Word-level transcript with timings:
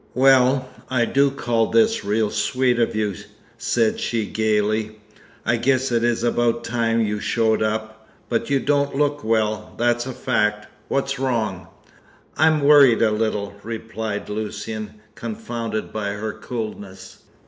"Well, 0.15 0.67
I 0.89 1.05
do 1.05 1.29
call 1.29 1.67
this 1.67 2.03
real 2.03 2.31
sweet 2.31 2.79
of 2.79 2.95
you," 2.95 3.13
said 3.59 3.99
she 3.99 4.25
gaily. 4.25 4.99
"I 5.45 5.57
guess 5.57 5.91
it 5.91 6.03
is 6.03 6.23
about 6.23 6.63
time 6.63 7.01
you 7.05 7.19
showed 7.19 7.61
up. 7.61 8.09
But 8.27 8.49
you 8.49 8.59
don't 8.59 8.95
look 8.95 9.23
well, 9.23 9.75
that's 9.77 10.07
a 10.07 10.13
fact. 10.13 10.65
What's 10.87 11.19
wrong?" 11.19 11.67
"I'm 12.35 12.61
worried 12.63 13.03
a 13.03 13.11
little," 13.11 13.53
replied 13.61 14.27
Lucian, 14.27 14.95
confounded 15.13 15.93
by 15.93 16.13
her 16.13 16.33
coolness. 16.33 17.19